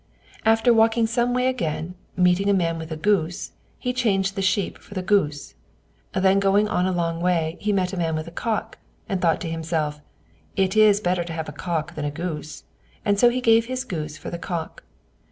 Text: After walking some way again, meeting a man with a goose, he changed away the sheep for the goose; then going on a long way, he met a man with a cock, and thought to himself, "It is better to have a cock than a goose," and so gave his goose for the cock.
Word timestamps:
After 0.45 0.73
walking 0.73 1.05
some 1.05 1.31
way 1.31 1.45
again, 1.45 1.93
meeting 2.17 2.49
a 2.49 2.55
man 2.55 2.79
with 2.79 2.91
a 2.91 2.95
goose, 2.97 3.51
he 3.77 3.93
changed 3.93 4.31
away 4.31 4.35
the 4.37 4.41
sheep 4.41 4.79
for 4.79 4.95
the 4.95 5.03
goose; 5.03 5.53
then 6.13 6.39
going 6.39 6.67
on 6.67 6.87
a 6.87 6.91
long 6.91 7.21
way, 7.21 7.55
he 7.59 7.71
met 7.71 7.93
a 7.93 7.97
man 7.97 8.15
with 8.15 8.27
a 8.27 8.31
cock, 8.31 8.79
and 9.07 9.21
thought 9.21 9.39
to 9.41 9.47
himself, 9.47 10.01
"It 10.55 10.75
is 10.75 11.01
better 11.01 11.23
to 11.25 11.33
have 11.33 11.47
a 11.47 11.51
cock 11.51 11.93
than 11.93 12.03
a 12.05 12.09
goose," 12.09 12.63
and 13.05 13.19
so 13.19 13.29
gave 13.41 13.65
his 13.67 13.83
goose 13.83 14.17
for 14.17 14.31
the 14.31 14.39
cock. 14.39 14.83